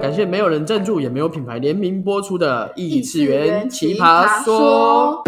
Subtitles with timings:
[0.00, 5.22] 感谢没有人赞助，也没有品牌联名播出的《异次元奇葩葩说》。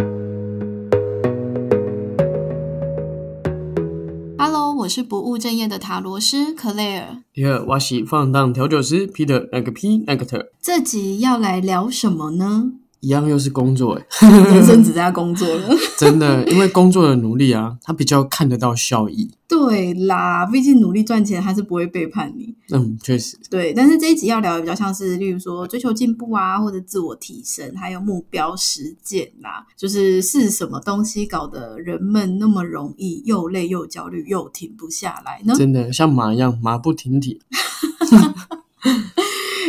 [4.37, 7.23] Hello，我是不务正业的塔罗师 Claire。
[7.33, 12.73] 第二，我是放荡调酒师 Peter，那个 P 那个特，这集要来聊什么呢？
[13.05, 15.69] 一样又是工作哎， 人生只在工作了。
[15.99, 19.31] 真的，因为工作的努力啊，他比较看得到效益。
[19.47, 22.55] 对啦，毕竟努力赚钱，他是不会背叛你。
[22.73, 35.55] 嗯，确实，对，但是这一集要聊的比较像是，例如说追求进步啊，或者自我提升，还有目标实践啦，就是是什么东西搞得人们那么容易又累又焦虑又停不下来呢？
[35.55, 37.41] 真的像马一样马不停蹄。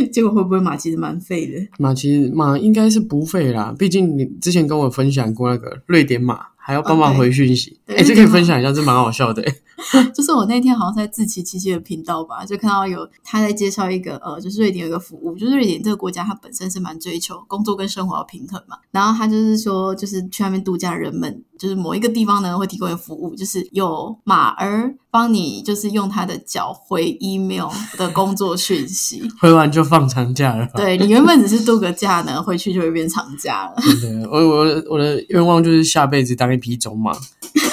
[0.11, 1.67] 结果会不会马其实蛮废的？
[1.77, 7.79] 马其实马应该是不废啦，毕竟你之前跟我分享过那个瑞典马，还要帮忙回讯息。
[7.85, 9.55] 对哎、这可以分享一下，这蛮好笑的、欸。
[10.15, 18.77] 就是我那天好像在自奇七七的频道吧，就看到有他在介绍一个呃，就是瑞典有一个服务，就是瑞典这个国家它本身是蛮追求工作跟生活要平衡嘛。
[18.89, 29.21] 然后他就是说，就是去那边度假的人们，就是某一个地方呢会提供一个服务，就是有马儿帮你就是用他的脚回 email 的工作讯息。
[29.39, 30.67] 回完就放长假了。
[30.73, 33.75] 对你原本只是度个假呢，回去就会变长假了。
[34.01, 37.15] 对，我我我的愿望就是下辈子当一匹种马，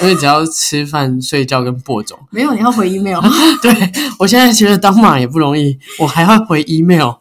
[0.01, 2.19] 因为只要吃饭、睡觉跟播种。
[2.29, 3.19] 没有，你要回 email。
[3.63, 3.73] 对
[4.19, 7.13] 我现在觉得当马也不容易，我还要回 email。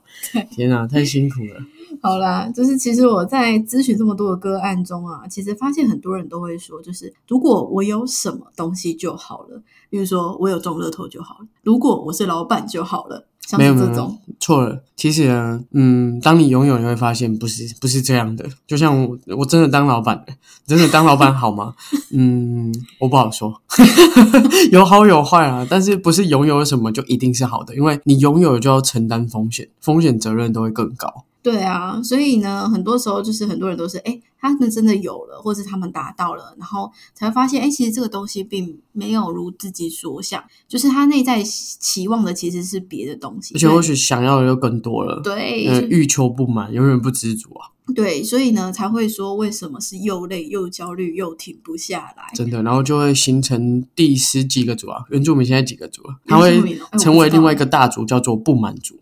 [0.51, 1.61] 天啊，太辛苦了。
[2.01, 14.83] 好啦，就是其实我在咨询这么多的个案中啊，其实发现很多人都会说，就是如果我有什么东西就好了，比如说我有中乐透就好了，如果我是老板就好了，像没有没有是这种，错了。
[14.97, 18.49] 其实呢，嗯，当你拥有，你会发现不是不是这样的。
[18.67, 20.25] 就像我，我真的当老板，
[20.65, 21.75] 真的当老板好吗？
[22.15, 23.61] 嗯，我不好说，
[24.71, 25.67] 有好有坏啊。
[25.69, 27.75] 但是不是拥有什么就一定是好的？
[27.75, 31.25] 因为你拥有就要承担风险，风险责任都会更高。
[31.43, 34.17] 对啊，所以呢，很多时候就是很多人都是，哎，
[34.51, 45.21] 他们真的有了，或是他们达到了，然后才会发现，哎，其实这个东西并没有如自己所想，就是他内在期望的其实是别的东西，而且或许想要的又更多了。
[45.23, 52.25] 对，呃，欲求不满，永远不知足啊，对，所以呢才会说为什么是又累又焦虑又停不下来。
[52.35, 52.63] 真的。
[52.63, 56.17] 然后就会形成第十几个组啊，原住民现在几个组了？
[56.27, 56.61] 它会
[56.99, 58.99] 成为另外一个大组，叫做不满足，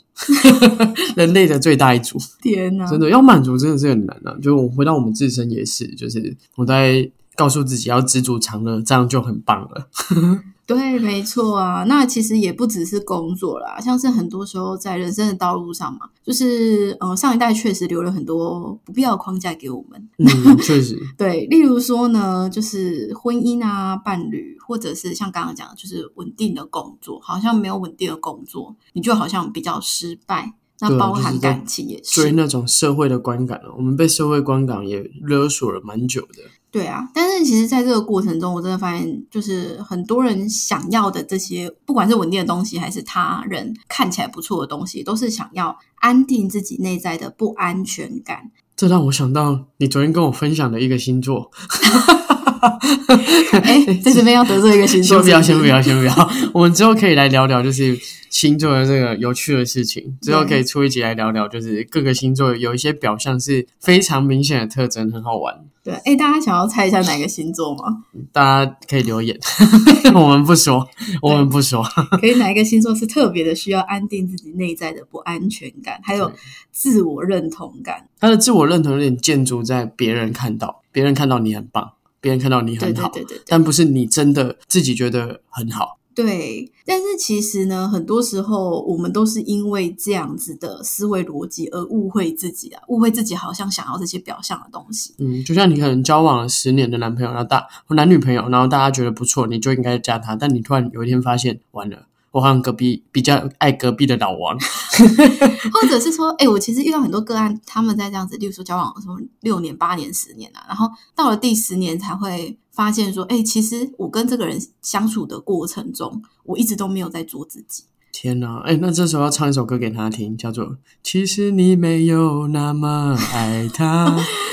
[1.17, 2.19] 人类的最大一组。
[2.43, 4.37] 天哪，真的要满足真的是很难啊！
[4.43, 9.89] 就我回到我们自身也是，就是我在告诉自己要知足常乐，这样就很棒了。
[10.67, 11.83] 对，没错啊。
[11.89, 20.09] 那其实也不只是工作啦，像是很多时候在人生的道路上嘛，就是呃上一代确实留了很多不必要的框架给我们。
[20.19, 30.55] 嗯，确实， 对，例如说呢，就是婚姻啊、伴侣，或者是像刚刚讲的，就是稳定的工作，好像没有稳定的工作，你就好像比较失败。
[30.81, 36.43] 那包含感情也是，追那种社会的观感了，我们被社会观感也勒索了蛮久的。
[36.71, 48.53] 对啊，但是其实在这个过程中，我真的发现，就是很多人想要的这些，不管是稳定的东西，还是他人看起来不错的东西，都是想要安定自己内在的不安全感。
[48.77, 51.51] 这让我想到你昨天跟我分享的一个星座，
[53.63, 56.31] 哎， 在这边要得罪一个星座，先不要，先不要，先不要。
[56.53, 57.99] 我们之后可以来聊聊，就是
[58.29, 60.17] 星座的这个有趣的事情。
[60.21, 65.55] 之后可以出一集来聊聊，就是各个星座有一些表象是非常明显的特征，很好玩。
[65.83, 68.05] 对，哎，大家想要猜一下哪个星座吗？
[68.33, 69.39] 大家可以留言，
[70.15, 70.87] 我们不说，
[71.23, 71.83] 我们不说。
[72.21, 76.31] 可以哪一个星座是特别的需要安定自己内在的不安全感，还有
[76.71, 78.07] 自我认同感？
[78.21, 83.45] 他的自我认同有点建筑在别人看到，别人看到你很棒，别人看到你很好，对对对对。
[83.47, 85.99] 但不是你真的自己觉得很好。
[86.13, 95.15] 对，但是其实呢，很多时候我们都是因为这样子的思维逻辑而误会自己啊，误会自己好像想要这些表象的东西。
[95.19, 104.57] 嗯，就像你可能交往了十年的男朋友，然后大或男女朋友，然后大家觉得不错，你就应该加他，但你突然有一天发现，完了，我好像隔壁比较爱隔壁的老王。
[105.73, 117.85] 或者是说，哎、我其实遇到很多个案，他们在这样子，例如说交往什么六年、八年、十年啊，然后到了第十年才会发现说，哎、其实我跟这个人相处的过程中，我一直都没有在做自己。
[118.13, 120.67] 天哪，哎，那这时候要唱一首歌给他听，叫做
[121.03, 124.07] 《其实你没有那么爱他》。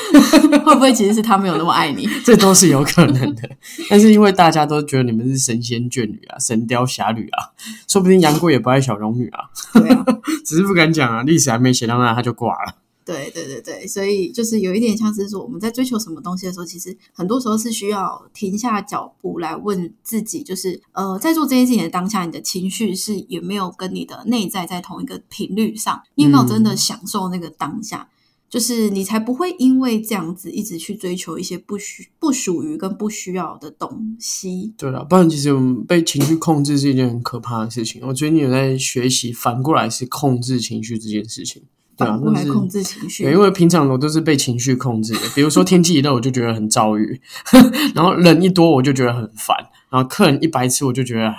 [0.64, 2.08] 会不会其实是他没有那么爱你？
[2.24, 3.50] 这都是有可能的。
[3.90, 7.52] 但是因为大家都觉得你们是神仙眷侣啊、神雕侠侣啊，
[7.90, 10.06] 说不定杨过也不爱小龙女啊，对啊，
[10.46, 12.76] 只是不敢讲啊，历史还没写到那他就挂了。
[13.08, 26.02] 对对对对，所以就是有一点像是说我们在追求什么东西的时候，其实很多时候是需要停下脚步来问自己，就是呃，在做这件事情的当下，你的情绪是有没有跟你的内在在同一个频率上？
[26.16, 28.10] 你有没有真的享受那个当下？
[28.50, 34.74] 就是你才不会因为这样子一直去追求一些不需不属于跟不需要的东西。
[34.78, 38.02] 对了，不然其实我们被情绪控制是一件很可怕的事情。
[38.06, 41.64] 我觉得你有在学习，反过来是控制情绪这件事情。
[41.98, 47.20] 对啊，反过来控制情绪对，因为平常我都是被情绪控制的，比如说天气一热我就觉得很躁郁，
[47.96, 49.58] 然后人一多我就觉得很烦，
[49.90, 51.34] 然后客人一白痴我就觉得，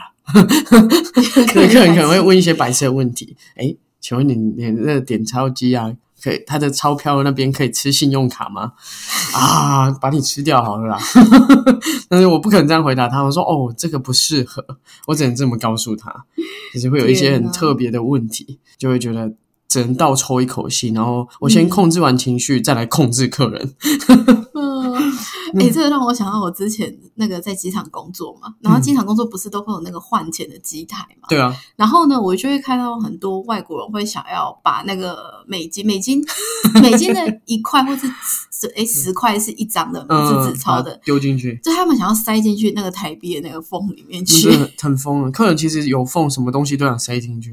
[1.46, 8.72] 客客人可能会问一些白痴的问题，哎，请问你你那个点钞机啊，可以他的钞票那边可以吃信用卡吗？
[9.34, 10.98] 啊，把你吃掉好了啦！
[12.10, 14.64] 但是我不可能这样回答他，我说哦，这个不适合，
[15.06, 16.24] 我只能这么告诉他，
[16.74, 19.32] 就是会有一些很特别的问题，就会觉得。
[19.68, 23.74] 只能倒抽一口气，然后我先控制完情绪，再来控制客人。
[24.54, 24.94] 嗯，
[25.60, 31.28] 哎、这个让我想到我之前那个在机场工作嘛，然后机场工作不是都会有那个换钱的机台嘛？
[31.28, 36.24] 对啊，然后呢，我就会看到很多外国人会想要把那个美金、美金、
[36.82, 38.06] 美金的一块或是
[38.50, 44.50] 十哎十块是一张的，是纸钞的丢进去，就他们想要塞进去那个台币的那个缝里面去
[44.80, 45.30] 很疯了。
[45.30, 47.52] 客人其实有缝，什么东西都想塞进去。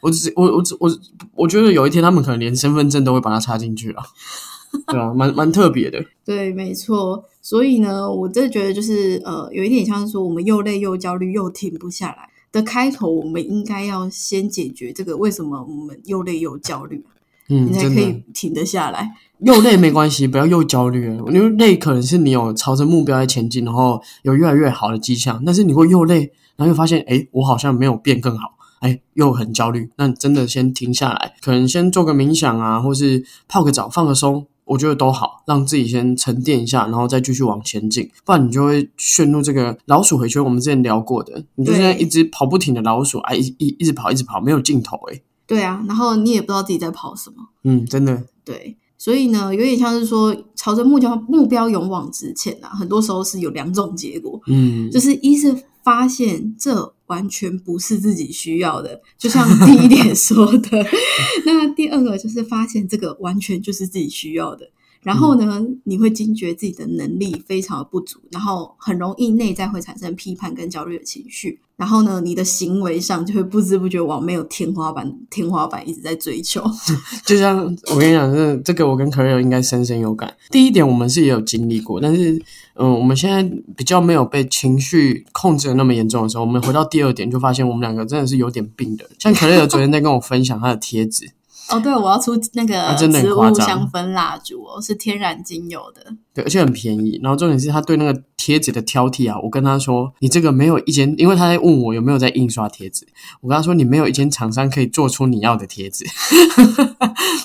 [0.00, 0.90] 我只是我我只我
[1.34, 4.04] 我觉得有一天他们可能连身份证都会把它插进去啊，
[4.88, 6.04] 对啊，蛮蛮特别的。
[6.24, 7.24] 对，没错。
[7.42, 17.02] 所以呢，我真的觉得就是呃，有一点像是说，我们又累又焦虑又停不下来的开头，我们应该要先解决这个为什么我们又累又焦虑，
[17.48, 19.14] 嗯，你才可以停得下来。
[19.38, 21.24] 又累没关系，不要又焦虑了。
[21.32, 28.57] 因为累可能是你有朝着目标在前进，然后有越来越好的迹象，但是你会又累，然后又发现，哎，我好像没有变更好。
[28.80, 38.10] 哎，又很焦虑，那你真的先停下来，可能先做个冥想啊，或是泡个澡、放个松，我觉得都好，让自己先沉淀一下，然后再继续往前进。
[38.24, 40.42] 不然你就会陷入这个老鼠回圈。
[40.44, 44.96] 我们之前聊过的，你就对像一只跑不停的老鼠，哎，一一一直跑，一直跑，没有尽头。
[45.10, 47.36] 哎，对啊，然后你也不知道自己在跑什么。
[47.64, 60.86] 嗯，真的，对，所以呢，有点像是说朝着目标目标勇往直前啊，很多时候是有两种结果，嗯，就是一是发现这完全不是自己需要的，就像第一点说的，
[61.44, 64.70] 那第二个就是发现这个完全就是自己需要的。
[65.02, 71.60] 然后呢，你会惊觉自己的能力非常的不足，然后很容易内在会产生批判跟焦虑的情绪。
[71.76, 76.60] 然后呢，你的行为上就会不知不觉往没有天花板、天花板一直在追求。
[77.24, 77.56] 就像
[77.92, 80.34] 我跟你讲，这这个我跟 c a r e 应该深深有感。
[80.50, 82.34] 第一点，我们是也有经历过，但是
[82.74, 83.44] 嗯，我们现在
[83.76, 89.08] 比较没有被情绪控制的那么严重的时候，我们回到第二点，就发现我们两个真的是有点病的。
[89.16, 91.30] 像 c a r e 昨天在跟我分享他的贴纸，
[91.70, 96.14] 哦，对，我要出那个植物香氛蜡烛哦，是天然精油的。
[96.32, 97.20] 对，而且很便宜。
[97.22, 103.06] 然后重点是他对那个贴纸的挑剔啊，我跟他说，你这个没有一间，因为他在问我有没有在印刷贴纸，
[103.42, 106.06] 我跟他说你没有一间厂商可以做出你要的贴纸。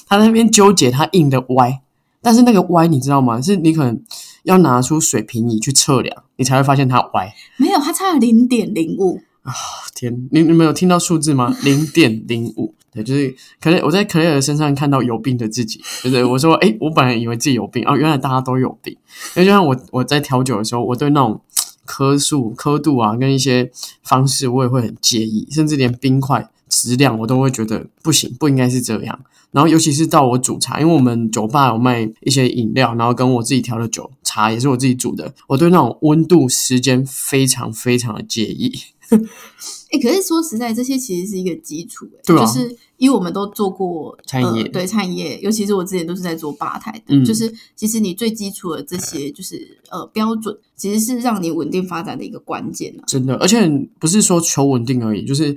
[0.07, 1.81] 他在那边纠结他印的歪，
[2.21, 3.41] 但是那个歪你知道吗？
[3.41, 4.01] 是你可能
[4.43, 7.33] 要拿出水平仪去测量，你才会发现它歪。
[7.57, 9.51] 没有，它差了零点零五啊。
[9.93, 11.55] 天，你你们有听到数字吗？
[11.63, 18.95] 零点零五，对，就是可能我在可乐身上看到有病的自己，就是我说，诶，我本来以为自己有病，哦，原来大家都有病。
[19.35, 21.41] 因为就像我我在调酒的时候，我对那种
[21.85, 23.71] 颗数、刻度啊，跟一些
[24.03, 29.19] 方式，我也会很介意，甚至连冰块质量我都会觉得不行，不应该是这样。
[29.51, 38.73] 然后尤其是到我煮茶，因为我们酒吧有卖一些饮料，然后跟我自己调的酒，茶也是我自己煮的，我对那种温度、时间非常非常的介意。
[39.91, 53.03] 哎、可是说实在，这些其实是一个基础、诶对啊就是因为我们都做过餐饮业呃，对餐饮业，尤其是我之前都是在做吧台的，嗯就是其实你最基础的这些就是呃标准，其实是让你稳定发展的一个关键啊。
[53.05, 55.55] 真的，而且不是说求稳定而已，就是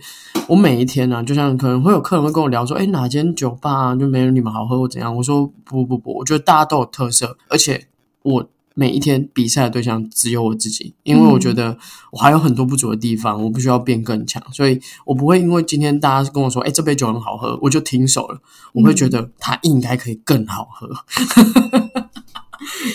[0.48, 5.16] 我每一天呢、啊，就像可能会有客人会跟我聊说，哎，哪间酒吧啊就没有你们好喝或怎样？
[5.16, 7.86] 我说不不不，我觉得大家都有特色，而且
[8.22, 8.46] 我
[8.78, 11.78] 每一天比赛的对象只有我自己，因为我觉得
[12.12, 18.38] 我还有很多不足的地方，我不需要变更强，所以我不会因为今天大家跟我说，哎，这杯酒很好喝，我就停手了，
[18.75, 20.90] 我会觉得它应该可以更好喝。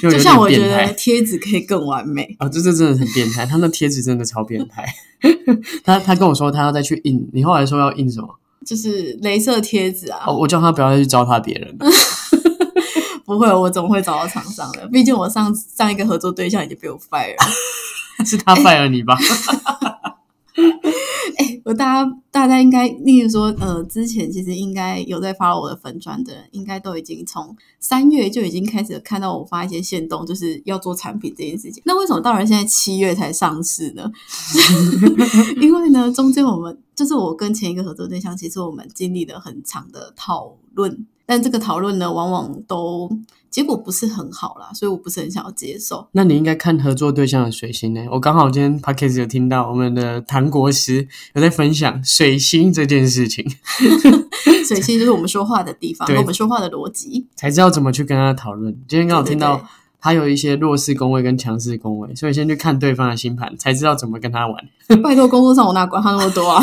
[0.02, 4.86] 就像我觉得贴纸可以更完美，啊，这这真的很变态，他那贴纸真的超变态。
[5.84, 8.28] 他他跟我说他要再去印，你后来说要印什么？
[8.64, 10.26] 就是镭射贴纸啊。
[10.28, 11.86] 哦，我叫他不要再去糟蹋别人了。
[13.32, 14.86] 不会，我总会找到厂商的。
[14.90, 17.46] 毕竟我上上一个合作对象已经被我 fire 了。
[18.26, 19.18] 是他 fire 你吧？
[21.38, 31.82] 哎、我大家大家应该，例如说，呃，之前其实应该有在发我的粉砖的人，应该都已经从三月就已经开始看到我发一些线动，就是要做产品这件事情。
[31.86, 34.12] 那为什么到了现在七月才上市呢？
[35.62, 43.10] 因为呢，中间我们就是我跟前一个合作对象，其实我们经历了很长的讨论，但这个讨论呢，往往都
[43.50, 46.06] 结果不是很好啦，所以我不是很想要接受。
[46.12, 48.06] 那你应该看合作对象的水星呢。
[48.12, 53.50] 我刚好今天 podcast 有听到我们的唐国师有在分享水星这件事情
[54.68, 57.26] 水星就是我们说话的地方，我们说话的逻辑。
[57.38, 58.78] 才知道怎么去跟他讨论。
[58.86, 59.66] 今天刚好听到
[60.02, 64.56] 他有一些弱势宫位跟强势宫位，所以先去看对方的星盘，才知道怎么跟他玩。
[65.02, 66.62] 拜托，工作上我哪管他那么多啊？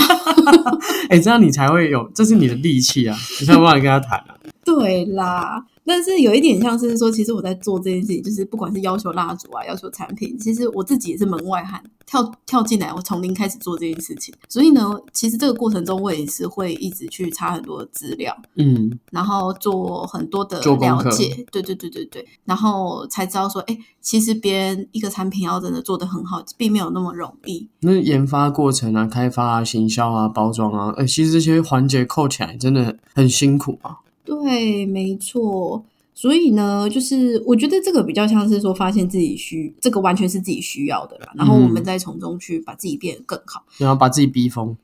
[1.08, 4.34] 哎，这样你才会有，这是你的利器啊，你才有办法跟他谈啊。
[4.64, 14.34] 对啦，但是有一点像是说，其实我在做这件事情，就是不管是要求蜡烛啊，要求产品，其实我自己也是门外汉，跳跳进来，我从零开始做这件事情。
[14.50, 27.66] 所以呢，其实这个过程中，我也是会一直去查很多资料，嗯，然后做很多的了解，对对对对对，然后才知道说，哎，其实别人一个产品要真的做得很好，并没有那么容易。
[27.80, 33.96] 那研发过程啊、开发啊、行销啊、包装啊，呃，其实这些环节扣起来真的很辛苦啊。
[34.28, 35.82] 对，没错。
[36.12, 43.64] 所以呢，就是我觉得这个比较像是说，发现自己需这个完全是自己需要的啦，然后我们嗯再从中去把自己变得更好。
[43.78, 44.76] 然后把自己逼疯，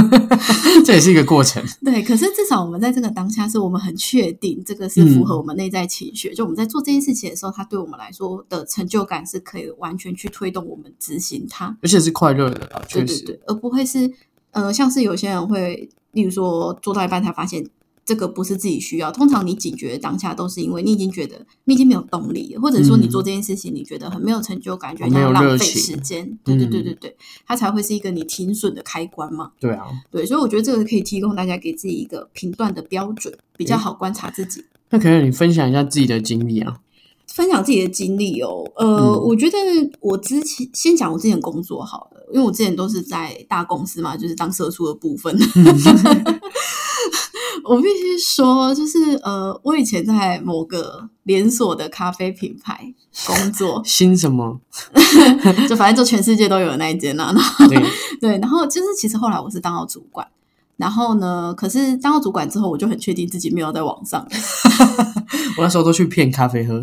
[0.82, 1.62] 这也是一个过程。
[1.84, 6.32] 对，可是至少我们在这个当下，是我们很确定这个是符合我们内在情绪。
[6.32, 11.76] 就我们在做这件事情的时候，它对我们来说的成就感是可以完全去推动我们执行它。
[11.82, 13.22] 而且是快乐的啊，确实。
[13.22, 14.10] 对对对，而不会是
[14.52, 17.62] 呃，像是有些人会，例如说做到一半才发现
[18.12, 19.10] 这个不是自己需要。
[19.10, 26.38] 通常你警觉的当下都是因为你已经觉得你已经没有动力了，或者说你嗯做这件事情你觉得很没有成就感，觉得没有像浪费时间。
[26.44, 27.16] 对对对嗯对对，
[27.46, 29.52] 它才会是一个你停损的开关嘛。
[29.58, 34.62] 对啊，对，所以我觉得这个可以提供大家给自己一个评断的标准，比较好观察自己。
[34.90, 36.80] 那可能你分享一下自己的经历啊。
[37.28, 39.56] 分享自己的经历哦，呃，嗯我觉得
[40.00, 45.34] 我之前先讲我之前工作好了，因为我之前都是在大公司嘛，就是当社畜的部分。
[47.64, 52.92] 我必须说，就是呃，我以前在某个连锁的咖啡品牌
[53.26, 54.60] 工作， 新什么？
[55.68, 57.82] 就反正就全世界都有的那一间啦、然后对，
[58.20, 60.26] 对，然后就是其实后来我是当到主管，
[60.76, 64.26] 然后呢，可是当到主管之后，我就很确定自己没有在网上，
[65.56, 66.80] 我那时候都去骗咖啡喝。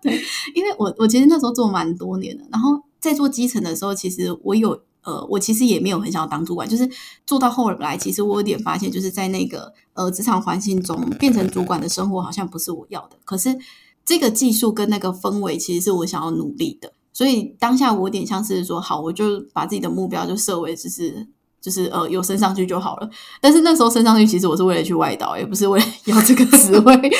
[0.00, 0.12] 对
[0.54, 6.86] 因为我我其实那时候做蛮多年的，然后在做基层的时候，其实我有呃，我其实也没有很想要当主管，就是
[7.26, 13.56] 做到后来，其实我有点发现，就是在那个呃职场环境中变成主管的生活好像不是我要的，可是
[14.04, 21.26] 这个技术跟那个氛围其实是我想要努力的，所以当下我有点像是说，好，我就把自己的目标就设为就是。
[21.60, 23.10] 就是呃，有升上去就好了。
[23.40, 27.10] 但是那时候升上去，其实我是为了去外岛，也不是为了 要这个职位。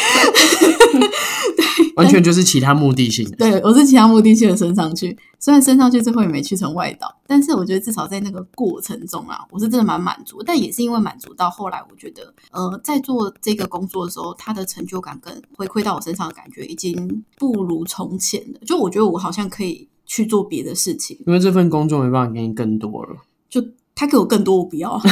[1.96, 3.36] 完全就是其他目的性的。
[3.36, 10.40] 对，我是其他目的性的升上去，虽然升上去最后也没去成外岛，但是我觉得至少在那个过程中啊，我是真的蛮满足。
[10.40, 18.60] 但也是因为满足到后来，我觉得呃，在做这个工作的时候，他的成就感跟回馈到我身上的感觉已经不如从前了。
[18.64, 23.16] 就我觉得我好像可以去做别的事情，因为这份工作没办法给你更多了，
[23.50, 23.60] 就
[23.98, 24.96] 他给我更多，我不要。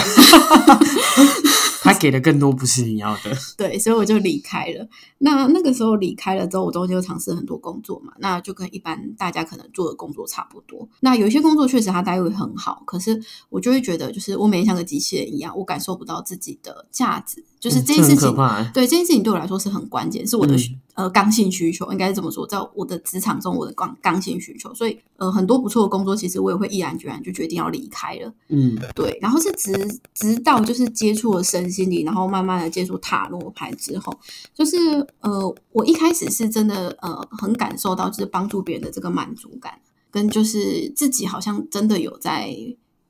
[1.82, 3.32] 他给的更多不是你要的。
[3.56, 4.88] 对，所以我就离开了。
[5.18, 10.88] 那那个时候离开了之后，我中间就尝试很多工作嘛，那就跟一般大家可能做的工作差不多。
[11.00, 17.44] 那有一些工作确实他待遇很好，可是我就会觉得，就是我每天像个机器人一样，我感受不到自己的价值。
[17.60, 18.34] 就是这件事情。
[18.72, 24.74] 对这件事情对我来说是很关键，是我的、嗯呃刚性需求，应该是这么说，在我的职场中，我的刚刚性需求。
[24.74, 28.32] 所以呃，很多不错的工作，其实我也会毅然决然就决定要离开了。
[28.48, 34.18] 嗯，对，然后是直直到就是接触了身心灵，然后慢慢的接触塔罗牌之后，
[34.54, 34.76] 就是
[35.20, 39.78] 呃，我一开始是真的呃很感受到就是帮助别人的这个满足感，
[40.10, 42.56] 跟就是自己好像真的有在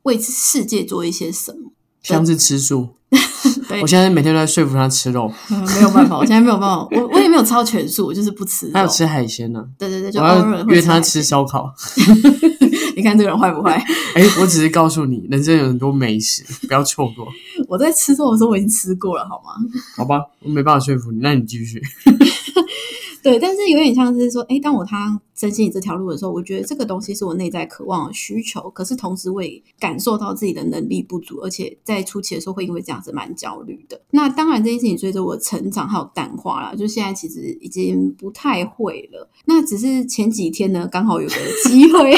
[0.03, 1.71] 为世界做一些什么。
[2.03, 3.19] 像是吃素，对
[3.83, 8.73] 我，现在每天都在说服他吃肉，嗯没有办法，我现在没有办法，我我也没有超全素，我就是不吃肉。
[8.75, 11.01] 他有吃海鲜呢、对对对，就我要约他。
[11.01, 11.73] 吃烧烤。
[12.97, 13.77] 你看这个人坏不坏？
[14.17, 17.29] 哎、我只是告诉你，人生有很多美食，不要错过，
[17.69, 19.53] 我在吃肉的时候我已经吃过了，好吗？
[19.97, 20.21] 好吧？
[20.43, 21.81] 我没办法说服你，那你继续。
[23.27, 34.01] 对，但是有点像是说，哎，当我踏身心灵这条路的时候，我觉得这个东西是我内在渴望的需求，可是同时我也感受到自己的能力不足，而且在初期的时候会因为这样子蛮焦虑的。
[34.13, 39.29] 那当然，这件事情随着我成长还有淡化了，就现在其实已经不太会了。
[39.47, 42.17] 那只是前几天呢，刚好有个机会，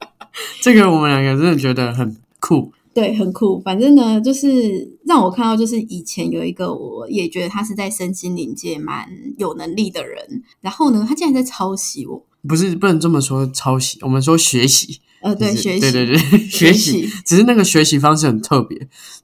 [0.60, 3.58] 这个我们两个真的觉得很酷，对，很酷。
[3.60, 9.08] 反正呢，就是让我看到，就是以前有一个，我也觉得他是在身心灵界蛮
[9.38, 10.42] 有能力的人。
[10.60, 12.24] 然后呢，他竟然在抄袭我。
[12.46, 15.00] 不是，不能这么说抄袭，我们说学习。
[15.22, 16.18] 呃，对，学习，对对对，
[16.50, 17.08] 学习。
[17.24, 18.76] 只是那个学习方式很特别，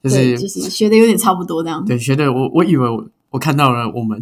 [0.02, 1.84] 就是就是学的有点差不多那样。
[1.84, 4.18] 对，学的我我以为我我看到了我们，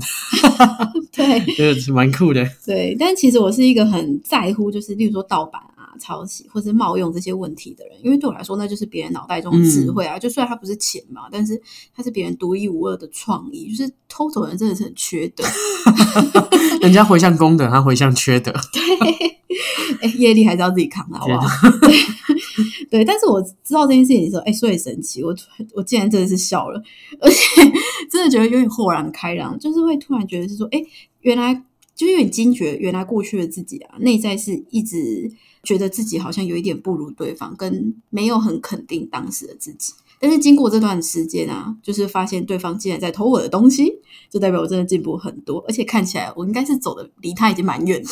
[1.13, 2.45] 对， 就是蛮酷的。
[2.65, 5.61] 对，但其实我是一个很在乎，就是例如说盗版。
[5.99, 10.19] 抄袭或者冒用这些问题的人，因为对我来说，那就是别人脑袋中的智慧啊。
[10.19, 11.61] 就虽然他不是钱嘛，但是
[11.95, 13.75] 它是别人独一无二的创意。
[13.75, 15.45] 就是偷走人真的是很缺德，
[16.81, 18.53] 人家回向功德，他回向缺德。
[18.73, 18.83] 对，
[20.01, 21.47] 哎，业力还是要自己扛，好不好？
[22.91, 25.35] 对，但是我知道这件事情的时候，哎，所以神奇，我
[25.75, 26.83] 我竟然真的是笑了，
[27.21, 27.63] 而且
[28.11, 30.81] 真的觉得有点豁然开朗，就是会突然觉得是说，哎，
[31.21, 31.55] 原来
[31.95, 35.31] 就有点惊觉，原来过去的自己啊，内在是一直。
[35.67, 39.93] 觉得自己好像有一点不如对方，跟没有很肯定当时的自己。
[40.19, 43.93] 但是经过这段时间啊，就是发现对方竟然在偷我的东西，
[44.31, 48.09] 就代表我真的进步很多，而且看起来我应该是走的离他已经蛮远的。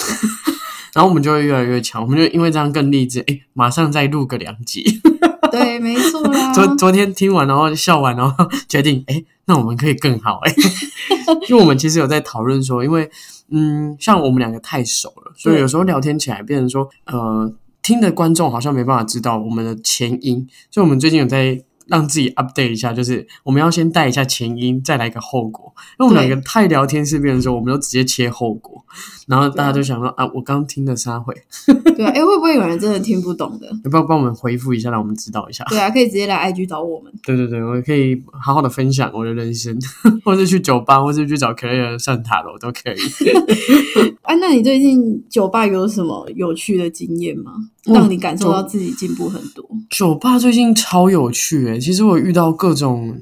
[0.94, 4.84] 然后我们就会越来越强，我们就因为这样更励志，哎，马上再录个两集。
[5.50, 6.52] 对，没错啦。
[6.52, 10.54] 昨昨天听完，然后笑完，然后决定，哎，那我们可以更好，哎，
[11.48, 13.10] 因为我们其实有在讨论说，因为。
[13.50, 21.62] 嗯，像我们两个太熟了，所以有时候聊天起来，变成说，呃，听的观众好像没办法知道我们的前因，所以我们最近有在。
[21.86, 25.72] 让自己 update 一下，就是我们要先带一下前因，再来一个后果。
[25.98, 28.84] 因为我们两个太聊天是变的时候，我们都直接切后果，
[29.26, 31.34] 然后大家就想说啊，我刚听的三回。
[31.96, 33.66] 对啊，哎，会不会有人真的听不懂的？
[33.84, 35.64] 要不要帮我们回复一下，让我们知道一下？
[35.68, 37.12] 对啊，可以直接来 IG 找我们。
[37.22, 39.76] 对对对，我可以好好的分享我的人生，
[40.24, 44.14] 或者去酒吧，或者去找 c l a r 上塔楼都可以。
[44.22, 47.52] 哎，那你最近酒吧有什么有趣的经验吗？
[47.84, 49.62] 让你感受到自己进步很多。
[49.90, 53.20] 酒吧最近超有趣诶，其实我遇到各种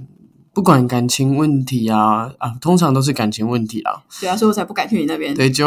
[0.54, 4.02] 不管感情问题啊啊，通常都是感情问题啊。
[4.20, 5.34] 对啊，所以我才不敢去你那边。
[5.34, 5.66] 对，就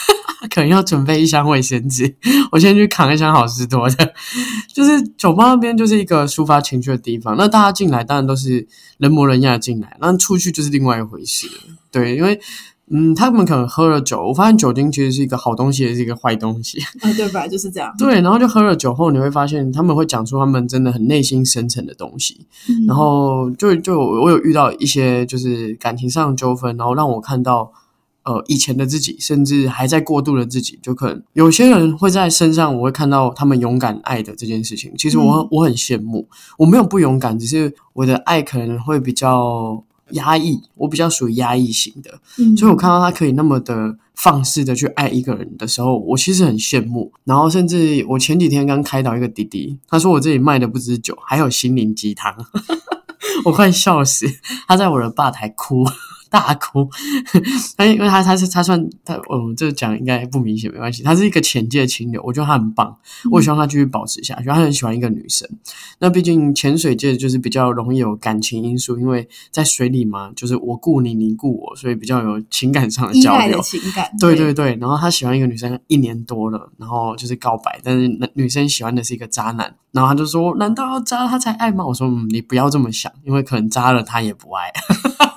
[0.50, 2.14] 可能要准备一箱卫生纸，
[2.52, 4.14] 我先去扛一箱好事多的。
[4.72, 11.48] 就是酒吧那边就是一个抒发情绪的地方，那大家进来当然都是人模人样进来，那出去就是另外一回事。
[11.90, 12.38] 对，因为。
[12.88, 16.80] 嗯，他们可能喝了酒，我发现酒精其实是一个好东西，也是一个坏东西。
[17.00, 17.48] 啊， 对吧？
[17.48, 17.92] 就是这样。
[17.98, 22.46] 对，然后就喝了酒后，你会发现他们会讲出他们真的很内心深层的东西。
[22.86, 27.72] 然后就就我有遇到一些就是感情上的纠纷，然后让我看到
[28.22, 34.92] 呃以前的自己，甚至还在过度的自己，就可能有些人会在身上，我会看到他们勇敢爱的这件事情。
[34.96, 39.82] 其实我我很羡慕，我没有不勇敢，只是我的爱可能会比较。
[40.10, 42.20] 压抑，我比较属于压抑型的，
[42.56, 47.12] 所以我看到他可以那么的放肆的去爱一个人的时候，我其实很羡慕。
[47.24, 52.34] 然后甚至我前几天刚开导一个弟弟，他说我这里卖的不止酒，还有心灵鸡汤，
[53.44, 54.26] 我快笑死，
[54.68, 55.84] 他在我的吧台哭。
[56.36, 56.86] 大哭，
[57.78, 61.02] 他因为他他是他算他，嗯，这讲应该不明显，没关系。
[61.02, 62.94] 他是一个浅界清流，我觉得他很棒，
[63.30, 64.44] 我希望他继续保持下去。
[64.44, 65.48] 他很喜欢一个女生，
[65.98, 73.58] 那毕竟潜水界就是比较容易有感情因素，因为在水里嘛，就是我顾你，你顾我，所以比较有情感上的交流。
[73.62, 74.76] 情感，对对对。
[74.76, 84.70] 然后他喜欢一个女生一年多了，然后就是告白，但是女生喜欢的是一个渣男，然后他就说：“难道要渣他才爱吗？”我说：“嗯，你不要这么想，因为可能渣了他也不爱。”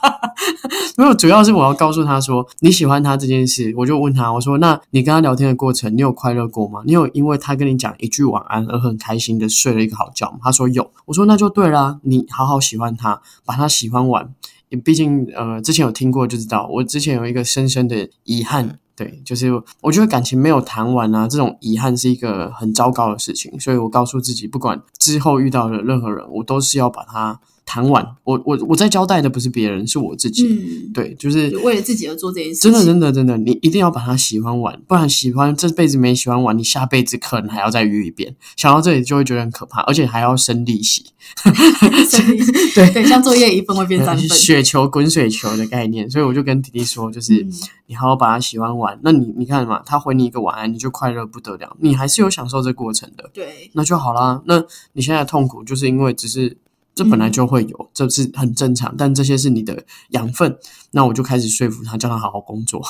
[0.98, 6.82] 没有，主要是我要告诉他说你喜欢他这件事，我就问他，我说那你跟他聊天的过程，你有快乐过吗？
[6.86, 10.40] 你有因为他跟你讲一句晚安而很开心的睡了一个好觉吗？
[10.44, 14.34] 他说有，我说那就对啦，你好好喜欢他，把他喜欢完。
[14.84, 27.40] 毕竟呃，之前有听过就知道，我之前有一个深深的遗憾，对，就是我觉得感情没有谈完啊，这种遗憾是一个很糟糕的事情，所以我告诉自己，不管之后遇到的任何人，我都是要把他。
[27.70, 30.48] 谈完，我我我在交代的不是别人，是我自己。
[30.48, 32.62] 嗯，对，就是为了自己而做这件事。
[32.62, 38.36] 真的，真的，真的，你一定要把它喜欢完，不然喜欢这辈子没喜欢完，你下辈子可能还要再遇一遍。
[38.56, 41.06] 想到这里就会觉得很可怕，而且还要生利息。
[42.74, 46.10] 对对，像作业一份会变三 份，雪球滚水球的概念。
[46.10, 47.46] 所以我就跟弟弟说，就是
[47.86, 49.00] 你好好把它喜欢完。
[49.04, 53.30] 那你你看嘛，他回你一个晚安，你就快乐不得了，你还是有享受这过程的。
[53.32, 54.42] 对，那就好啦。
[54.46, 56.58] 那你现在痛苦，就是因为只是。
[57.00, 58.94] 这本来就会有，这是很正常。
[58.98, 60.54] 但这些是你的养分，
[60.92, 62.82] 那我就开始说服他，叫他好好工作。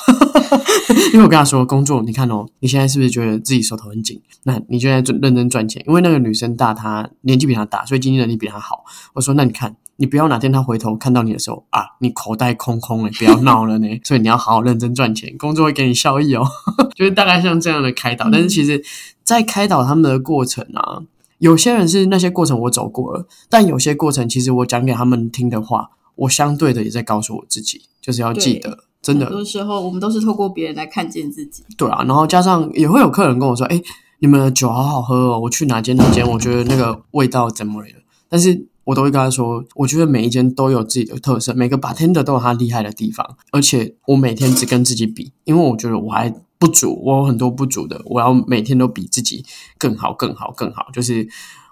[1.12, 4.20] 因为我跟他说，工作，你看哦，你现在是不是觉得自己手头很紧？
[4.42, 5.80] 那你就在认真赚钱。
[5.86, 8.84] 因为那个女生大，她年纪比他大，所以经济能力比他好。
[9.14, 13.86] 我说，那你看，你不要哪天他回头看到你的时候啊，你口袋空空哎，不要闹了呢。
[14.02, 16.44] 所以你要好好认真赚钱，工作会给你效益哦。
[16.96, 18.28] 就是大概像这样的开导。
[18.28, 18.82] 但是其实，
[19.22, 21.02] 在开导他们的过程啊。
[21.40, 31.64] 有些人是那些过程我走过了，但有些过程其实我讲给他们听的话，我相对的也在告诉我自己，就是要记得，真的很多时候我们都是透过别人来看见自己。
[31.76, 32.04] 对啊。
[32.06, 33.82] 然后加上也会有客人跟我说：“哎，
[34.20, 37.88] 你们的酒好好喝哦，我去哪间哪间，我觉得那个味道怎么了？”
[38.28, 49.44] 但是我都会跟他说，我觉得每一间都有自己的特色，每个 bartender 都有他厉害的地方，而且我每天只跟自己比，因为我觉得我还不足，我有很多不足的，我要每天都比自己
[49.78, 50.88] 更好、更好、更好。
[50.92, 51.26] 就是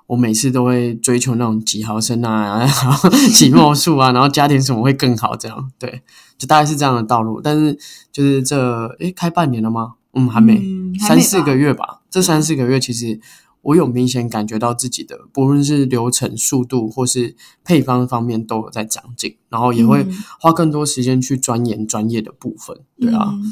[0.07, 6.03] 我每次都会追求那种几毫升啊，然 后几墨数啊， 然后加点什么会更好，这样对，
[6.39, 7.39] 就大概是这样的道路。
[7.43, 7.79] 但是
[8.11, 9.97] 就是这诶，开半年了吗？
[10.15, 12.01] 嗯，还没，嗯还没三四个月吧。
[12.11, 13.21] 这三四个月其实
[13.61, 22.75] 我有明显感觉到自己的，不论是流程速度或是配方方面都有在长进，然后也会嗯花更多时间去钻研专业的部分。
[22.99, 23.45] 对啊，嗯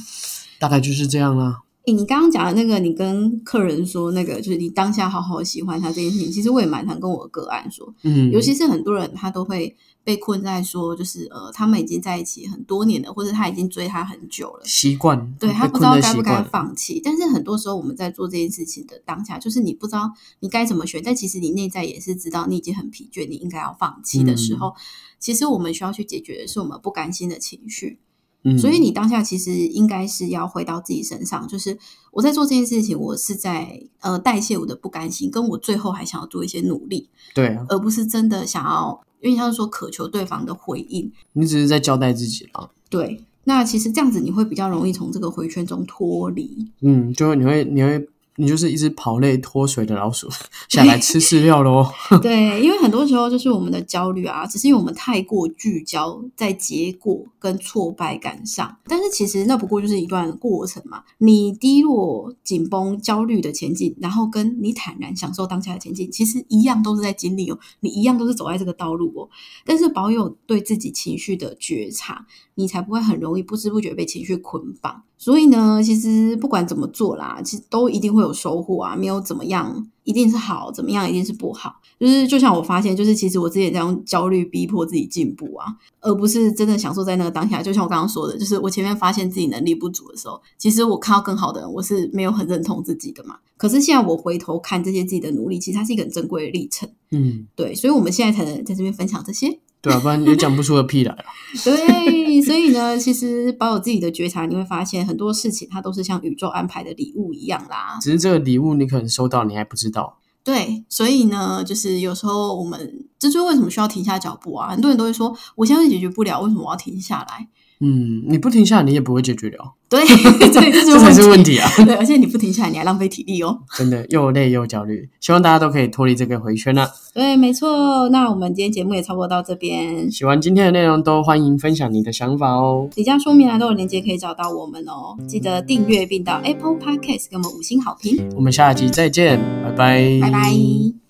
[0.58, 1.62] 大概就是这样啦。
[1.86, 14.64] 诶你刚刚讲的那个，你跟客人说那个，就是你当下好好喜欢他这件事情，其实我也蛮常跟我的个案说，嗯，尤其是很多人他都会被困在说，就是呃，他们已经在一起很多年了，或者他已经追她很久了。
[14.64, 24.74] 习惯，对他不知道该不该放弃，但是很多时候我们在做这件事情的当下，就是你不知道你该怎么选，但其实你内在也是知道你已经很疲倦，你应该要放弃的时候，
[25.20, 28.00] 其实我们需要去解决的是我们不甘心的情绪。
[28.46, 31.76] 嗯，所以你当下其实应该是要回到自己身上，就是
[32.12, 41.10] 我在做这件事情，我是在呃代谢我的不甘心，跟我最后还想要做一些努力，对啊，而不是真的想要，因为他是说渴求对方的回应。
[41.32, 42.70] 你只是在交代自己啊。
[42.88, 46.70] 对，那其实这样子你会比较容易从这个回圈中脱离。
[46.82, 50.28] 嗯，就会你会你会你就是一只跑累脱水的老鼠
[50.68, 51.86] 下来吃饲料喽。
[52.22, 61.02] 对，因为很多时候就是我们的焦虑啊，只是因为我们太过聚焦在结果跟挫败感上，但是其实那不过就是一段过程嘛。
[61.18, 69.28] 你低落、紧绷、焦虑的前进，然后跟你坦然享受当下的前进，其实一样都是在经历哦，你一样都是走在这个道路哦。
[69.64, 75.02] 但是保有对自己情绪的觉察，你才不会很容易不知不觉被情绪捆绑。
[75.18, 81.80] 所以呢，其实不管怎么做啦，其实都一定会有收获啊，没有怎么样一定是好，怎么样一定是不好。
[81.98, 85.66] 就是就像我发现，就是其实我之前在用焦虑逼迫自己进步啊，
[86.00, 87.62] 而不是真的享受在那个当下。
[87.62, 93.36] 就像我刚刚说的，就是我前面发现自己能力不足的时候，其实我看到更好的人，我是没有很认同自己的嘛。
[93.56, 96.86] 可是现在我回头看这些自己的努力，其实它是一个很珍贵的历程。
[97.10, 99.58] 嗯，对，所以我们现在才能在这边分享这些。
[99.86, 101.24] 对啊，不然也讲不出个屁来啊。
[101.64, 107.96] 对，所以呢，其实保有自己的觉察，你会发现很多事情它都是像宇宙安排的礼物一样啦。
[108.02, 110.18] 只是这个礼物你可能收到，你还不知道。
[110.42, 114.70] 对，所以呢，就是有时候我们这就是为什么需要停下脚步啊。
[114.70, 117.48] 很多人都会说，我现在解决不了，为什么我要停下来？
[117.80, 121.58] 嗯，你不停下来，你也不会解决了， 对， 对，这 这才是问题。
[121.58, 121.68] 啊！
[121.84, 123.58] 对，而且你不停下来，你还浪费体力哦。
[123.76, 128.08] 真的又累又焦虑，希望大家都可以脱离这个回圈啦、对，没错。
[128.08, 130.10] 那我们今天节目也差不多到这边。
[130.10, 132.88] 喜欢今天的内容，都欢迎分享你的想法哦。
[132.94, 135.16] 底下说明栏都有链接可以找到我们哦。
[135.28, 138.26] 记得订阅并到 Apple Podcast 给我们五星好评。
[138.36, 141.05] 我们下集再见，拜拜，拜拜。